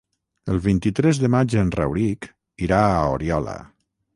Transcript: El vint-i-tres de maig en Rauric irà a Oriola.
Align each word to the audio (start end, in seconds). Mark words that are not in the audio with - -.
El 0.53 0.55
vint-i-tres 0.67 1.19
de 1.25 1.29
maig 1.35 1.55
en 1.65 1.69
Rauric 1.77 2.27
irà 2.69 2.81
a 2.99 3.05
Oriola. 3.19 3.57